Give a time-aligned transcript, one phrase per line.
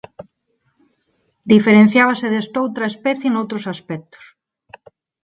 [1.51, 4.23] Diferenciábase desta outra especie noutros aspectos.